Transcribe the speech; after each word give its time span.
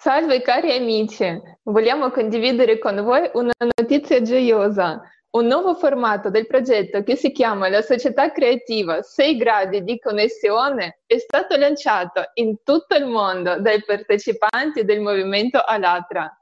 Salve 0.00 0.42
cari 0.42 0.70
amici, 0.76 1.26
vogliamo 1.64 2.12
condividere 2.12 2.78
con 2.78 3.02
voi 3.02 3.28
una 3.34 3.50
notizia 3.76 4.22
gioiosa. 4.22 5.02
Un 5.30 5.46
nuovo 5.46 5.74
formato 5.74 6.30
del 6.30 6.46
progetto 6.46 7.02
che 7.02 7.16
si 7.16 7.32
chiama 7.32 7.68
La 7.68 7.82
Società 7.82 8.30
Creativa 8.30 9.02
6 9.02 9.36
gradi 9.36 9.82
di 9.82 9.98
connessione 9.98 11.00
è 11.04 11.18
stato 11.18 11.56
lanciato 11.56 12.30
in 12.34 12.62
tutto 12.62 12.94
il 12.94 13.06
mondo 13.06 13.60
dai 13.60 13.82
partecipanti 13.84 14.84
del 14.84 15.00
movimento 15.00 15.58
Alatra. 15.58 16.32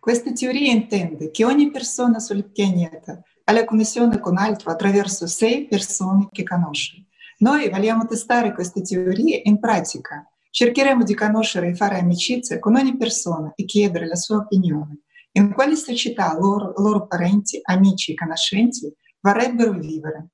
Questa 0.00 0.32
teoria 0.32 0.72
intende 0.72 1.30
che 1.30 1.44
ogni 1.44 1.70
persona 1.70 2.18
sul 2.18 2.50
pianeta 2.50 3.22
ha 3.44 3.52
la 3.52 3.64
connessione 3.64 4.18
con 4.18 4.36
altro 4.36 4.72
attraverso 4.72 5.28
sei 5.28 5.68
persone 5.68 6.26
che 6.32 6.42
conosce. 6.42 7.04
Noi 7.38 7.68
vogliamo 7.70 8.04
testare 8.04 8.52
queste 8.52 8.82
teorie 8.82 9.42
in 9.44 9.60
pratica 9.60 10.28
Cercheremo 10.58 11.04
di 11.04 11.14
conoscere 11.14 11.68
e 11.68 11.76
fare 11.76 12.00
amicizia 12.00 12.58
con 12.58 12.74
ogni 12.74 12.96
persona 12.96 13.52
e 13.54 13.64
chiedere 13.64 14.08
la 14.08 14.16
sua 14.16 14.38
opinione. 14.38 15.02
In 15.34 15.54
quale 15.54 15.76
società 15.76 16.36
loro, 16.36 16.72
loro 16.78 17.06
parenti, 17.06 17.60
amici 17.62 18.10
e 18.10 18.16
conoscenti 18.16 18.92
vorrebbero 19.20 19.70
vivere? 19.70 20.30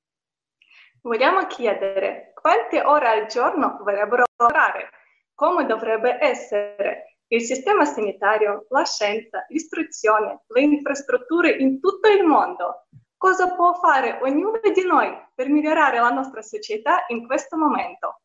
Vogliamo 1.01 1.45
chiedere 1.45 2.31
quante 2.33 2.81
ore 2.81 3.07
al 3.07 3.27
giorno 3.27 3.77
vorrebbero 3.83 4.23
lavorare, 4.35 4.89
come 5.35 5.67
dovrebbe 5.67 6.17
essere 6.19 7.19
il 7.27 7.41
sistema 7.41 7.85
sanitario, 7.85 8.65
la 8.69 8.83
scienza, 8.83 9.45
l'istruzione, 9.49 10.41
le 10.47 10.61
infrastrutture 10.61 11.51
in 11.51 11.79
tutto 11.79 12.09
il 12.09 12.23
mondo. 12.23 12.87
Cosa 13.15 13.53
può 13.53 13.75
fare 13.75 14.17
ognuno 14.23 14.59
di 14.73 14.83
noi 14.87 15.15
per 15.35 15.49
migliorare 15.49 15.99
la 15.99 16.09
nostra 16.09 16.41
società 16.41 17.05
in 17.09 17.27
questo 17.27 17.57
momento? 17.57 18.21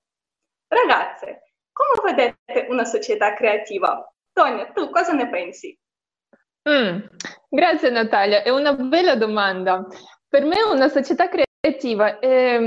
Ragazze, 0.67 1.50
come 1.73 2.13
vedete 2.13 2.67
una 2.69 2.85
società 2.85 3.35
creativa? 3.35 4.05
Tonia, 4.33 4.71
tu 4.73 4.91
cosa 4.91 5.13
ne 5.13 5.29
pensi? 5.29 5.77
Mm, 6.69 6.99
grazie 7.49 7.91
Natalia, 7.91 8.43
è 8.43 8.51
una 8.51 8.75
bella 8.75 9.17
domanda. 9.17 9.87
Per 10.29 10.45
me 10.45 10.63
una 10.63 10.89
società 10.89 11.29
creativa 11.29 12.19
è 12.19 12.59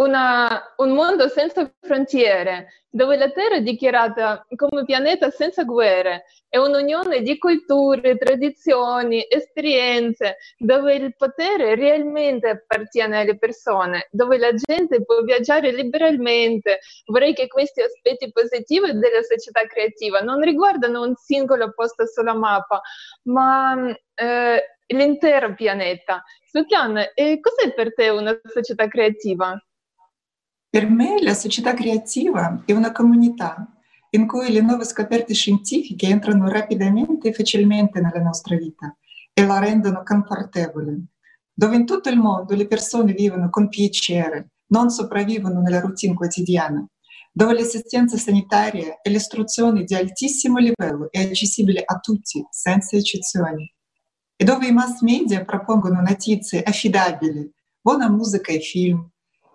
una, 0.00 0.74
un 0.78 0.92
mondo 0.92 1.28
senza 1.28 1.70
frontiere, 1.80 2.84
dove 2.88 3.16
la 3.16 3.30
Terra 3.30 3.56
è 3.56 3.62
dichiarata 3.62 4.46
come 4.56 4.84
pianeta 4.84 5.30
senza 5.30 5.64
guerre, 5.64 6.24
è 6.48 6.56
un'unione 6.56 7.20
di 7.20 7.38
culture, 7.38 8.16
tradizioni, 8.16 9.24
esperienze, 9.28 10.38
dove 10.58 10.94
il 10.94 11.14
potere 11.16 11.74
realmente 11.74 12.48
appartiene 12.48 13.20
alle 13.20 13.36
persone, 13.36 14.08
dove 14.10 14.38
la 14.38 14.52
gente 14.54 15.04
può 15.04 15.20
viaggiare 15.22 15.70
liberamente. 15.70 16.80
Vorrei 17.06 17.34
che 17.34 17.46
questi 17.46 17.82
aspetti 17.82 18.32
positivi 18.32 18.92
della 18.92 19.22
società 19.22 19.66
creativa 19.66 20.20
non 20.20 20.40
riguardano 20.40 21.02
un 21.02 21.14
singolo 21.14 21.72
posto 21.72 22.06
sulla 22.06 22.34
mappa, 22.34 22.80
ma 23.24 23.76
eh, 24.14 24.62
l'intero 24.86 25.54
pianeta. 25.54 26.24
Svetlana, 26.46 27.12
eh, 27.12 27.38
cos'è 27.38 27.72
per 27.74 27.94
te 27.94 28.08
una 28.08 28.36
società 28.52 28.88
creativa? 28.88 29.56
Per 30.70 30.88
me 30.88 31.20
la 31.20 31.34
società 31.34 31.74
creativa 31.74 32.62
è 32.64 32.70
una 32.70 32.92
comunità 32.92 33.66
in 34.10 34.28
cui 34.28 34.52
le 34.52 34.60
nuove 34.60 34.84
scoperte 34.84 35.34
scientifiche 35.34 36.06
entrano 36.06 36.48
rapidamente 36.48 37.26
e 37.26 37.32
facilmente 37.32 38.00
nella 38.00 38.22
nostra 38.22 38.56
vita 38.56 38.96
e 39.32 39.44
la 39.44 39.58
rendono 39.58 40.02
confortevole, 40.04 41.06
dove 41.52 41.74
in 41.74 41.84
tutto 41.84 42.08
il 42.08 42.18
mondo 42.18 42.54
le 42.54 42.68
persone 42.68 43.14
vivono 43.14 43.50
con 43.50 43.68
piacere, 43.68 44.50
non 44.68 44.90
sopravvivono 44.90 45.60
nella 45.60 45.80
routine 45.80 46.14
quotidiana, 46.14 46.86
dove 47.32 47.54
l'assistenza 47.54 48.16
sanitaria 48.16 49.00
e 49.02 49.10
l'istruzione 49.10 49.82
di 49.82 49.94
altissimo 49.96 50.58
livello 50.58 51.10
è 51.10 51.20
accessibile 51.20 51.82
a 51.84 51.98
tutti, 51.98 52.46
senza 52.48 52.96
eccezioni, 52.96 53.74
e 54.36 54.44
dove 54.44 54.68
i 54.68 54.72
mass 54.72 55.00
media 55.00 55.44
propongono 55.44 56.00
notizie 56.00 56.62
affidabili, 56.62 57.52
buona 57.80 58.08
musica 58.08 58.52
e 58.52 58.60
film, 58.60 59.10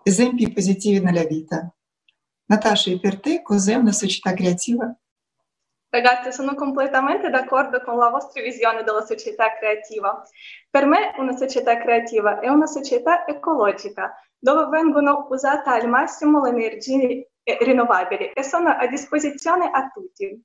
esempi 0.08 0.52
positivi 0.52 1.04
nella 1.04 1.24
vita. 1.24 1.68
Natasha, 2.46 2.92
e 2.92 3.00
per 3.00 3.20
te 3.20 3.42
cos'è 3.42 3.74
una 3.74 3.92
società 3.92 4.36
creativa? 4.36 4.96
Ragazzi, 5.90 6.32
sono 6.32 6.54
completamente 6.54 7.32
d'accordo 7.32 7.82
con 7.82 7.98
la 7.98 8.10
vostra 8.10 8.44
visione 8.44 8.84
della 8.84 9.04
società 9.04 9.56
creativa. 9.58 10.22
Per 10.70 10.86
me 10.86 11.16
una 11.18 11.36
società 11.36 11.80
creativa 11.80 12.40
è 12.40 12.50
una 12.50 12.68
società 12.68 13.26
ecologica, 13.26 14.14
dove 14.38 14.68
vengono 14.68 15.26
usate 15.32 15.72
al 15.72 15.90
massimo 15.90 16.40
le 16.44 16.50
energie 16.50 17.32
rinnovabili 17.42 18.30
e 18.32 18.44
sono 18.44 18.70
a 18.70 18.86
disposizione 18.86 19.72
a 19.72 19.90
tutti. 19.90 20.40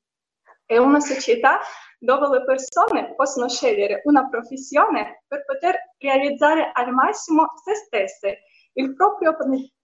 È 0.64 0.78
una 0.78 1.00
società 1.00 1.58
dove 1.98 2.38
le 2.38 2.44
persone 2.44 3.14
possono 3.14 3.46
scegliere 3.46 4.00
una 4.04 4.26
professione 4.26 5.24
per 5.28 5.44
poter 5.44 5.76
realizzare 5.98 6.70
al 6.72 6.92
massimo 6.92 7.46
se 7.62 7.74
stesse 7.74 8.38
il 8.74 8.94
proprio 8.94 9.36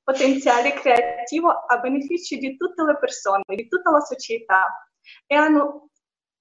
potenziale 0.02 0.72
creativo 0.74 1.50
a 1.50 1.78
beneficio 1.78 2.36
di 2.36 2.56
tutte 2.56 2.82
le 2.84 2.96
persone, 2.98 3.42
di 3.46 3.68
tutta 3.68 3.90
la 3.90 4.00
società 4.00 4.88
e 5.26 5.34
hanno 5.34 5.90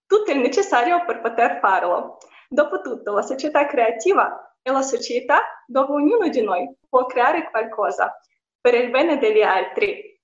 tutto 0.05 0.31
il 0.31 0.39
necessario 0.39 1.03
per 1.05 1.21
poter 1.21 1.59
farlo. 1.59 2.17
Dopotutto, 2.47 3.13
la 3.13 3.23
società 3.23 3.65
creativa 3.65 4.55
è 4.61 4.71
la 4.71 4.81
società 4.81 5.41
dove 5.65 5.93
ognuno 5.93 6.27
di 6.27 6.41
noi 6.41 6.71
può 6.87 7.05
creare 7.05 7.49
qualcosa 7.49 8.15
per 8.59 8.75
il 8.75 8.89
bene 8.89 9.17
degli 9.17 9.41
altri, 9.41 10.19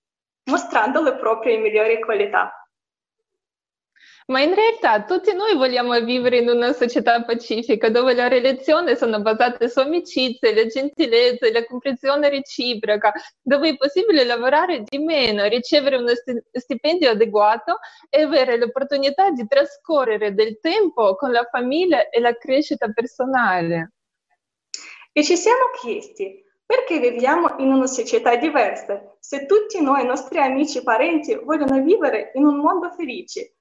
mostrando 0.50 1.02
le 1.02 1.16
proprie 1.16 1.58
migliori 1.58 2.00
qualità. 2.02 2.54
Ma 4.32 4.40
in 4.42 4.56
realtà 4.56 5.04
tutti 5.04 5.34
noi 5.34 5.56
vogliamo 5.58 6.00
vivere 6.00 6.38
in 6.38 6.48
una 6.48 6.72
società 6.72 7.22
pacifica 7.22 7.90
dove 7.90 8.14
le 8.14 8.30
relazioni 8.30 8.96
sono 8.96 9.20
basate 9.20 9.68
su 9.68 9.80
amicizie, 9.80 10.54
le 10.54 10.68
gentilezze, 10.68 11.52
la 11.52 11.66
comprensione 11.66 12.30
reciproca, 12.30 13.12
dove 13.42 13.72
è 13.72 13.76
possibile 13.76 14.24
lavorare 14.24 14.84
di 14.88 15.00
meno, 15.00 15.44
ricevere 15.48 15.98
uno 15.98 16.14
stipendio 16.54 17.10
adeguato 17.10 17.80
e 18.10 18.22
avere 18.22 18.58
l'opportunità 18.58 19.32
di 19.32 19.46
trascorrere 19.46 20.34
del 20.34 20.60
tempo 20.62 21.16
con 21.16 21.32
la 21.34 21.46
famiglia 21.52 22.08
e 22.08 22.22
la 22.22 22.34
crescita 22.38 22.88
personale. 22.88 23.92
E 25.12 25.26
ci 25.26 25.36
siamo 25.36 25.72
chiesti, 25.82 26.42
perché 26.66 27.00
viviamo 27.00 27.56
in 27.58 27.74
una 27.74 27.88
società 27.88 28.38
diversa 28.38 29.12
se 29.20 29.46
tutti 29.46 29.82
noi, 29.82 30.06
nostri 30.06 30.40
amici 30.40 30.78
e 30.78 30.84
parenti, 30.84 31.36
vogliono 31.36 31.84
vivere 31.84 32.32
in 32.36 32.46
un 32.46 32.56
mondo 32.60 32.90
felice? 32.92 33.58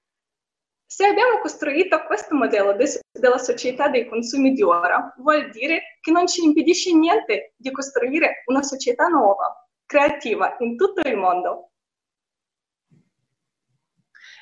Se 0.92 1.06
abbiamo 1.06 1.38
costruito 1.38 2.02
questo 2.02 2.34
modello 2.34 2.72
de- 2.72 3.00
della 3.12 3.38
società 3.38 3.88
dei 3.88 4.08
consumi 4.08 4.54
di 4.54 4.62
ora, 4.62 5.14
vuol 5.18 5.48
dire 5.50 5.98
che 6.00 6.10
non 6.10 6.26
ci 6.26 6.42
impedisce 6.42 6.92
niente 6.92 7.54
di 7.56 7.70
costruire 7.70 8.42
una 8.46 8.64
società 8.64 9.06
nuova, 9.06 9.68
creativa 9.86 10.56
in 10.58 10.74
tutto 10.76 11.08
il 11.08 11.16
mondo. 11.16 11.70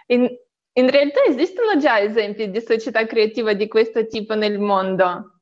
In, 0.06 0.26
in 0.72 0.90
realtà 0.90 1.22
esistono 1.24 1.76
già 1.76 2.00
esempi 2.00 2.50
di 2.50 2.62
società 2.62 3.04
creativa 3.06 3.52
di 3.52 3.68
questo 3.68 4.06
tipo 4.06 4.34
nel 4.34 4.58
mondo? 4.58 5.40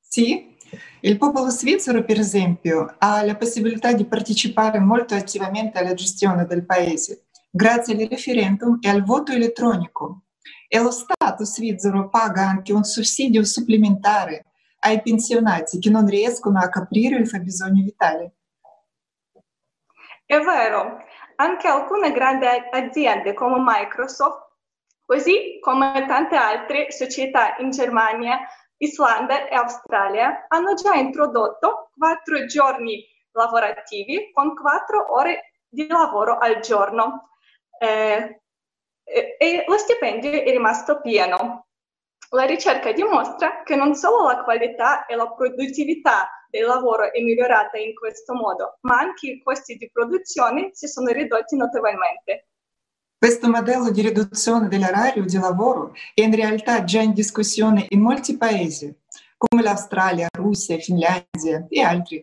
Sì, 0.00 0.56
il 1.02 1.18
popolo 1.18 1.50
svizzero, 1.50 2.02
per 2.02 2.18
esempio, 2.18 2.96
ha 2.98 3.22
la 3.22 3.36
possibilità 3.36 3.92
di 3.92 4.04
partecipare 4.06 4.80
molto 4.80 5.14
attivamente 5.14 5.78
alla 5.78 5.94
gestione 5.94 6.46
del 6.46 6.66
paese 6.66 7.26
grazie 7.54 7.94
al 7.94 8.08
referendum 8.08 8.78
e 8.80 8.88
al 8.88 9.04
voto 9.04 9.32
elettronico. 9.32 10.21
E 10.74 10.78
lo 10.78 10.90
Stato 10.90 11.44
svizzero 11.44 12.08
paga 12.08 12.48
anche 12.48 12.72
un 12.72 12.82
sussidio 12.82 13.44
supplementare 13.44 14.46
ai 14.78 15.02
pensionati 15.02 15.78
che 15.78 15.90
non 15.90 16.06
riescono 16.06 16.60
a 16.60 16.70
coprire 16.70 17.16
il 17.16 17.28
fabbisogno 17.28 17.82
vitale. 17.82 18.36
È 20.24 20.38
vero, 20.38 21.04
anche 21.36 21.68
alcune 21.68 22.10
grandi 22.12 22.46
aziende 22.70 23.34
come 23.34 23.56
Microsoft, 23.58 24.48
così 25.04 25.58
come 25.60 26.06
tante 26.08 26.36
altre 26.36 26.90
società 26.90 27.56
in 27.58 27.68
Germania, 27.68 28.40
Islanda 28.78 29.46
e 29.48 29.54
Australia, 29.54 30.46
hanno 30.48 30.72
già 30.72 30.94
introdotto 30.94 31.90
quattro 31.94 32.46
giorni 32.46 33.04
lavorativi 33.32 34.30
con 34.32 34.56
quattro 34.56 35.12
ore 35.12 35.52
di 35.68 35.86
lavoro 35.86 36.38
al 36.38 36.60
giorno. 36.60 37.28
Eh, 37.78 38.41
e 39.38 39.64
lo 39.66 39.76
stipendio 39.76 40.30
è 40.30 40.50
rimasto 40.50 41.00
pieno. 41.00 41.66
La 42.30 42.44
ricerca 42.44 42.92
dimostra 42.92 43.62
che 43.62 43.76
non 43.76 43.94
solo 43.94 44.26
la 44.26 44.42
qualità 44.42 45.04
e 45.04 45.16
la 45.16 45.30
produttività 45.30 46.30
del 46.48 46.64
lavoro 46.64 47.12
è 47.12 47.20
migliorata 47.20 47.78
in 47.78 47.94
questo 47.94 48.32
modo, 48.34 48.78
ma 48.82 48.98
anche 48.98 49.26
i 49.28 49.42
costi 49.42 49.76
di 49.76 49.90
produzione 49.92 50.70
si 50.72 50.86
sono 50.86 51.10
ridotti 51.10 51.56
notevolmente. 51.56 52.48
Questo 53.18 53.48
modello 53.48 53.90
di 53.90 54.00
riduzione 54.02 54.68
dell'orario 54.68 55.24
di 55.24 55.38
lavoro 55.38 55.92
è 56.14 56.22
in 56.22 56.34
realtà 56.34 56.84
già 56.84 57.00
in 57.00 57.12
discussione 57.12 57.86
in 57.90 58.00
molti 58.00 58.36
paesi, 58.36 58.92
come 59.36 59.62
l'Australia, 59.62 60.26
Russia, 60.36 60.76
Finlandia 60.78 61.66
e 61.68 61.82
altri. 61.82 62.22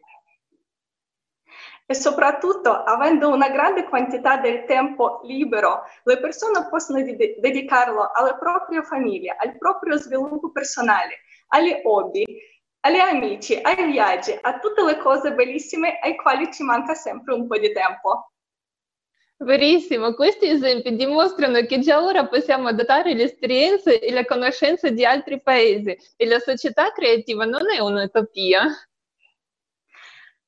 E 1.91 1.95
soprattutto 1.95 2.69
avendo 2.69 3.29
una 3.29 3.49
grande 3.49 3.85
quantità 3.85 4.37
del 4.37 4.65
tempo 4.65 5.21
libero, 5.23 5.81
le 6.03 6.19
persone 6.19 6.67
possono 6.69 7.01
de- 7.01 7.37
dedicarlo 7.39 8.11
alla 8.13 8.35
propria 8.35 8.83
famiglia, 8.83 9.35
al 9.39 9.57
proprio 9.57 9.97
sviluppo 9.97 10.51
personale, 10.51 11.21
agli 11.47 11.73
hobby, 11.81 12.23
agli 12.81 12.99
amici, 12.99 13.57
ai 13.59 13.91
viaggi, 13.91 14.37
a 14.39 14.59
tutte 14.59 14.83
le 14.83 14.99
cose 14.99 15.33
bellissime 15.33 15.97
ai 16.03 16.15
quali 16.15 16.53
ci 16.53 16.61
manca 16.61 16.93
sempre 16.93 17.33
un 17.33 17.47
po' 17.47 17.57
di 17.57 17.71
tempo. 17.71 18.33
Verissimo, 19.37 20.13
questi 20.13 20.47
esempi 20.47 20.95
dimostrano 20.95 21.59
che 21.65 21.79
già 21.79 22.03
ora 22.03 22.27
possiamo 22.27 22.67
adattare 22.67 23.15
le 23.15 23.23
esperienze 23.23 23.99
e 23.99 24.11
le 24.11 24.27
conoscenze 24.27 24.93
di 24.93 25.03
altri 25.05 25.41
paesi 25.41 25.97
e 26.15 26.25
la 26.27 26.37
società 26.37 26.91
creativa 26.91 27.45
non 27.45 27.63
è 27.71 27.79
un'utopia. 27.79 28.88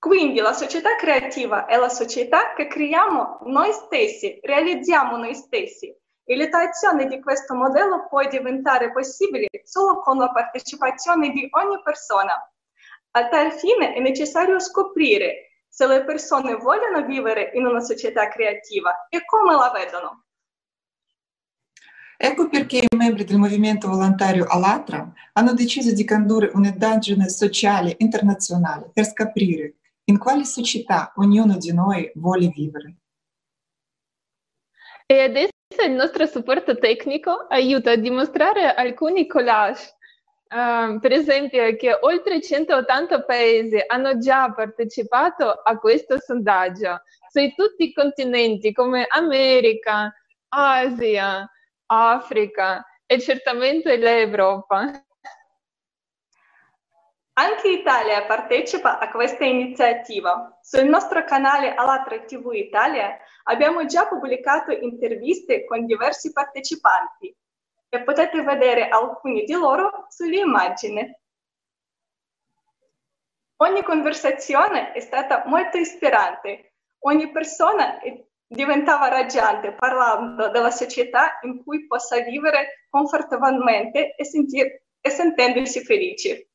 Quindi 0.02 0.40
la 0.40 0.54
società 0.54 0.96
creativa 0.96 1.68
è 1.68 1.78
la 1.78 1.88
società 1.88 2.56
che 2.56 2.66
creiamo 2.66 3.42
noi 3.44 3.72
stessi, 3.72 4.40
realizziamo 4.42 5.16
noi 5.16 5.36
stessi. 5.36 5.96
E 6.26 6.36
l'attuazione 6.36 7.06
di 7.06 7.22
questo 7.22 7.54
modello 7.54 8.08
può 8.10 8.28
diventare 8.28 8.92
possibile 8.92 9.48
solo 9.64 10.00
con 10.00 10.18
la 10.18 10.32
partecipazione 10.32 11.30
di 11.30 11.48
ogni 11.52 11.80
persona. 11.84 12.34
A 13.12 13.28
tal 13.28 13.52
fine 13.52 13.94
è 13.94 14.00
necessario 14.00 14.60
scoprire 14.60 15.60
se 15.68 15.86
le 15.86 16.04
persone 16.04 16.56
vogliono 16.56 17.06
vivere 17.06 17.52
in 17.54 17.68
una 17.68 17.82
società 17.82 18.28
creativa 18.28 19.06
e 19.08 19.24
come 19.24 19.54
la 19.54 19.70
vedono. 19.72 20.24
Ecco 22.18 22.50
perché 22.50 22.78
i 22.78 22.96
membri 22.98 23.24
del 23.24 23.38
movimento 23.38 23.88
volontario 23.88 24.48
Alatra 24.48 25.14
hanno 25.34 25.54
deciso 25.54 25.94
di 25.94 26.04
condurre 26.06 26.50
un'indagine 26.56 27.30
sociale 27.30 27.94
internazionale 28.00 28.90
per 28.92 29.06
scoprire 29.06 29.76
in 30.12 30.20
quale 30.20 30.44
società 30.44 31.14
ognuno 31.16 31.58
di 31.58 31.74
noi 31.74 32.12
vuole 32.16 32.50
vivere. 32.50 32.98
E 35.06 35.22
adesso 35.22 35.52
il 35.86 35.94
nostro 35.94 36.26
supporto 36.26 36.78
tecnico 36.78 37.48
aiuta 37.50 37.92
a 37.92 37.96
dimostrare 37.96 38.74
alcuni 38.74 39.26
collage. 39.26 39.96
Uh, 40.52 41.00
per 41.00 41.14
esempio, 41.14 41.76
che 41.78 41.98
oltre 42.02 42.42
180 42.42 43.24
paesi 43.24 43.82
hanno 43.88 44.18
già 44.18 44.52
partecipato 44.52 45.50
a 45.50 45.78
questo 45.78 46.20
sondaggio 46.20 47.02
su 47.30 47.40
tutti 47.56 47.86
i 47.86 47.94
continenti 47.94 48.74
come 48.74 49.06
America, 49.10 50.14
Asia, 50.50 51.50
Africa 51.86 52.86
e 53.06 53.20
certamente 53.22 53.96
l'Europa. 53.96 55.06
Anche 57.42 57.70
Italia 57.70 58.24
partecipa 58.28 59.00
a 59.00 59.10
questa 59.10 59.46
iniziativa. 59.46 60.60
Sul 60.62 60.84
nostro 60.84 61.24
canale 61.24 61.74
Alatra 61.74 62.20
TV 62.20 62.52
Italia 62.54 63.18
abbiamo 63.46 63.84
già 63.88 64.06
pubblicato 64.06 64.70
interviste 64.70 65.66
con 65.66 65.88
diversi 65.88 66.32
partecipanti 66.32 67.36
e 67.90 68.04
potete 68.04 68.44
vedere 68.44 68.90
alcuni 68.90 69.44
di 69.44 69.54
loro 69.54 70.06
sulle 70.10 70.38
immagini. 70.38 71.20
Ogni 73.56 73.82
conversazione 73.82 74.92
è 74.92 75.00
stata 75.00 75.42
molto 75.48 75.80
ispirante, 75.80 76.76
ogni 77.06 77.32
persona 77.32 77.98
diventava 78.46 79.08
raggiante 79.08 79.74
parlando 79.74 80.50
della 80.50 80.70
società 80.70 81.40
in 81.42 81.64
cui 81.64 81.88
possa 81.88 82.20
vivere 82.20 82.86
confortabilmente 82.88 84.14
e, 84.14 84.26
sentir- 84.26 84.84
e 85.02 85.10
sentendosi 85.10 85.84
felici 85.84 86.50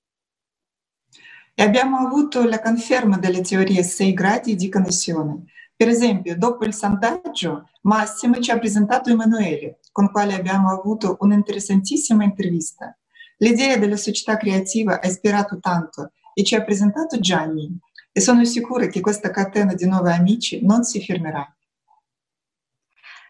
e 1.59 1.63
abbiamo 1.63 1.97
avuto 1.97 2.45
la 2.45 2.61
conferma 2.61 3.17
delle 3.17 3.41
teorie 3.41 3.83
6 3.83 4.13
gradi 4.13 4.57
di 4.57 4.69
connessione. 4.69 5.45
Per 5.75 5.89
esempio, 5.89 6.37
dopo 6.37 6.67
il 6.67 6.75
sondaggio, 6.75 7.71
Massimo 7.83 8.39
ci 8.41 8.51
ha 8.51 8.59
presentato 8.59 9.09
Emanuele, 9.09 9.79
con 9.91 10.11
quale 10.11 10.35
abbiamo 10.35 10.71
avuto 10.71 11.17
un'interessantissima 11.19 12.25
intervista. 12.25 12.95
L'idea 13.39 13.79
della 13.79 13.97
società 13.97 14.37
creativa 14.37 15.01
ha 15.01 15.07
ispirato 15.07 15.59
tanto 15.59 16.13
e 16.35 16.45
ci 16.45 16.55
ha 16.55 16.63
presentato 16.63 17.19
Gianni 17.21 17.75
e 18.13 18.21
sono 18.21 18.45
sicura 18.45 18.89
che 18.89 19.01
questa 19.01 19.31
catena 19.31 19.73
di 19.73 19.87
nuovi 19.87 20.11
amici 20.11 20.63
non 20.63 20.85
si 20.85 21.03
fermerà. 21.03 21.51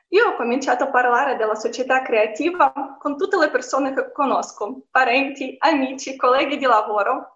Io 0.08 0.31
ho 0.31 0.37
cominciato 0.37 0.82
a 0.82 0.90
parlare 0.90 1.37
della 1.37 1.55
società 1.55 2.02
creativa 2.02 2.96
con 2.99 3.17
tutte 3.17 3.37
le 3.38 3.50
persone 3.50 3.94
che 3.94 4.11
conosco, 4.11 4.87
parenti, 4.90 5.55
amici, 5.61 6.17
colleghi 6.17 6.56
di 6.56 6.64
lavoro 6.64 7.35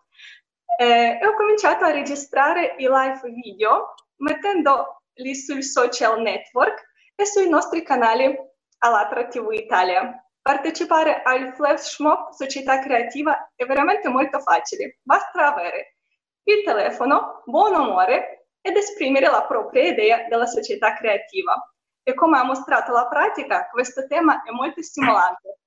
eh, 0.78 1.18
ho 1.22 1.34
cominciato 1.34 1.84
a 1.84 1.90
registrare 1.90 2.74
i 2.78 2.88
live 2.88 3.20
video 3.42 3.94
mettendoli 4.16 5.34
sui 5.34 5.62
social 5.62 6.20
network 6.20 6.82
e 7.14 7.26
sui 7.26 7.48
nostri 7.48 7.82
canali 7.82 8.36
all'Atra 8.78 9.26
TV 9.26 9.52
Italia. 9.52 10.24
Partecipare 10.42 11.22
al 11.22 11.54
flash 11.54 11.98
mob 11.98 12.30
Società 12.30 12.78
Creativa 12.80 13.52
è 13.54 13.64
veramente 13.66 14.08
molto 14.08 14.40
facile, 14.40 14.98
basta 15.02 15.52
avere 15.52 15.96
il 16.44 16.64
telefono, 16.64 17.42
buon 17.44 17.74
umore 17.74 18.46
ed 18.62 18.76
esprimere 18.76 19.26
la 19.26 19.44
propria 19.44 19.88
idea 19.88 20.26
della 20.28 20.46
società 20.46 20.94
creativa. 20.94 21.54
E 22.02 22.14
come 22.14 22.38
ha 22.38 22.44
mostrato 22.44 22.92
la 22.92 23.06
pratica, 23.06 23.68
questo 23.68 24.06
tema 24.06 24.42
è 24.42 24.50
molto 24.50 24.82
stimolante. 24.82 25.58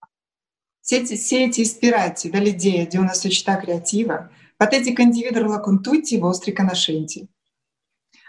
Siete, 0.79 1.15
siete 1.15 1.61
ispirati 1.61 2.29
dall'idea 2.29 2.85
di 2.85 2.97
una 2.97 3.13
società 3.13 3.57
creativa? 3.57 4.27
Potete 4.63 4.93
condividerla 4.93 5.59
con 5.59 5.81
tutti 5.81 6.13
i 6.15 6.19
vostri 6.19 6.53
conoscenti. 6.53 7.27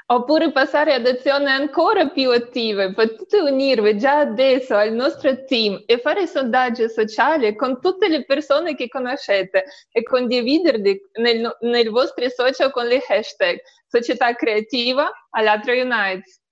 Oppure 0.06 0.50
passare 0.50 0.92
ad 0.92 1.06
azioni 1.06 1.46
ancora 1.46 2.08
più 2.08 2.32
attive. 2.32 2.92
Potete 2.92 3.38
unirvi 3.38 3.96
già 3.96 4.18
adesso 4.18 4.74
al 4.74 4.92
nostro 4.94 5.44
team 5.44 5.80
e 5.86 6.00
fare 6.00 6.26
sondaggi 6.26 6.88
sociali 6.88 7.54
con 7.54 7.80
tutte 7.80 8.08
le 8.08 8.24
persone 8.24 8.74
che 8.74 8.88
conoscete 8.88 9.64
e 9.92 10.02
condividerli 10.02 11.00
nel, 11.20 11.56
nei 11.60 11.86
vostri 11.86 12.28
social 12.30 12.72
con 12.72 12.86
le 12.86 13.00
hashtag 13.06 13.60
Società 13.86 14.34
Creativa 14.34 15.08
all'Altro 15.30 15.72
Unites. 15.72 16.42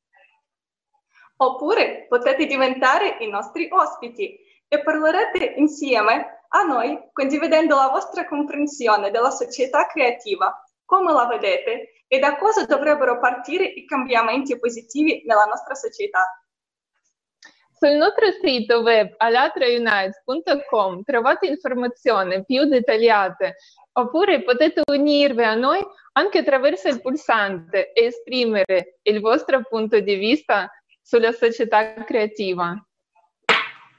Oppure 1.38 2.06
potete 2.08 2.46
diventare 2.46 3.16
i 3.18 3.28
nostri 3.28 3.66
ospiti 3.68 4.38
e 4.68 4.80
parlerete 4.80 5.54
insieme 5.56 6.41
a 6.54 6.62
noi 6.62 6.98
condividendo 7.12 7.76
la 7.76 7.88
vostra 7.88 8.26
comprensione 8.26 9.10
della 9.10 9.30
società 9.30 9.86
creativa, 9.86 10.54
come 10.84 11.12
la 11.12 11.26
vedete 11.26 12.04
e 12.06 12.18
da 12.18 12.36
cosa 12.36 12.66
dovrebbero 12.66 13.18
partire 13.18 13.64
i 13.64 13.86
cambiamenti 13.86 14.58
positivi 14.58 15.22
nella 15.24 15.44
nostra 15.44 15.74
società. 15.74 16.24
Sul 17.70 17.96
nostro 17.96 18.26
sito 18.40 18.80
web 18.80 19.14
alatraunites.com 19.16 21.02
trovate 21.02 21.46
informazioni 21.46 22.44
più 22.44 22.64
dettagliate 22.64 23.56
oppure 23.94 24.44
potete 24.44 24.82
unirvi 24.86 25.42
a 25.42 25.54
noi 25.54 25.84
anche 26.12 26.38
attraverso 26.38 26.88
il 26.88 27.00
pulsante 27.00 27.92
e 27.92 28.04
esprimere 28.04 28.98
il 29.02 29.20
vostro 29.20 29.62
punto 29.68 29.98
di 30.00 30.14
vista 30.14 30.70
sulla 31.00 31.32
società 31.32 31.94
creativa. 32.04 32.76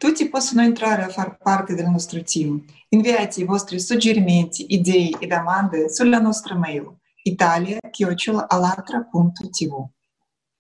Tutti 0.03 0.27
possono 0.27 0.63
entrare 0.63 1.03
a 1.03 1.07
far 1.07 1.38
parte 1.38 1.75
del 1.75 1.86
nostro 1.86 2.22
team. 2.24 2.62
Inviate 2.89 3.39
i 3.39 3.45
vostri 3.45 3.79
suggerimenti, 3.79 4.74
idee 4.74 5.12
e 5.17 5.27
domande 5.27 5.88
sulla 5.88 6.19
nostra 6.19 6.55
mail 6.55 6.93
italia.alatra.tv. 7.22 9.86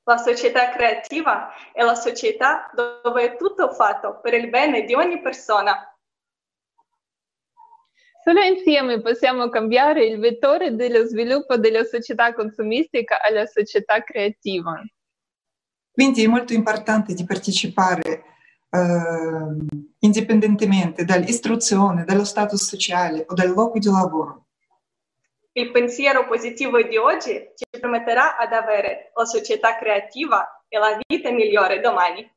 La 0.03 0.15
società 0.15 0.69
creativa 0.69 1.49
è 1.73 1.83
la 1.83 1.95
società 1.95 2.71
dove 2.73 3.33
è 3.33 3.35
tutto 3.35 3.73
fatto 3.73 4.21
per 4.21 4.33
il 4.33 4.47
bene 4.47 4.85
di 4.85 4.93
ogni 4.93 5.19
persona. 5.19 5.93
Solo 8.23 8.39
insieme 8.43 9.01
possiamo 9.01 9.49
cambiare 9.49 10.05
il 10.05 10.19
vettore 10.19 10.73
dello 10.73 11.03
sviluppo 11.03 11.57
della 11.57 11.83
società 11.83 12.33
consumistica 12.33 13.21
alla 13.21 13.45
società 13.45 14.01
creativa. 14.03 14.81
Quindi 15.91 16.23
è 16.23 16.27
molto 16.27 16.53
importante 16.53 17.13
di 17.13 17.25
partecipare 17.25 18.31
eh, 18.73 19.65
indipendentemente 19.99 21.05
dall'istruzione, 21.05 22.05
dallo 22.05 22.23
status 22.23 22.67
sociale 22.67 23.25
o 23.27 23.33
dal 23.35 23.47
luogo 23.47 23.77
di 23.77 23.87
lavoro. 23.87 24.47
Il 25.55 25.71
pensiero 25.71 26.25
positivo 26.25 26.81
di 26.81 26.97
oggi 26.97 27.33
ci 27.55 27.79
permetterà 27.79 28.37
ad 28.37 28.53
avere 28.53 29.11
la 29.13 29.25
società 29.25 29.77
creativa 29.77 30.65
e 30.67 30.79
la 30.79 30.97
vita 31.07 31.29
migliore 31.29 31.79
domani. 31.79 32.27